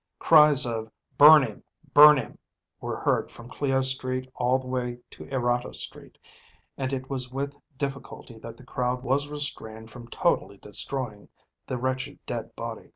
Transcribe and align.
Cries 0.17 0.65
of 0.65 0.89
"Burn 1.15 1.43
him! 1.43 1.63
Burn 1.93 2.17
him!" 2.17 2.39
were 2.79 2.97
heard 3.01 3.29
from 3.29 3.49
Clio 3.51 3.81
Street 3.83 4.27
all 4.33 4.57
the 4.57 4.65
way 4.65 4.97
to 5.11 5.25
Erato 5.27 5.73
Street, 5.75 6.17
and 6.75 6.91
it 6.91 7.07
was 7.07 7.29
with 7.31 7.55
difficulty 7.77 8.39
that 8.39 8.57
the 8.57 8.65
crowd 8.65 9.03
was 9.03 9.29
restrained 9.29 9.91
from 9.91 10.07
totally 10.07 10.57
destroying 10.57 11.29
the 11.67 11.77
wretched 11.77 12.17
dead 12.25 12.55
body. 12.55 12.89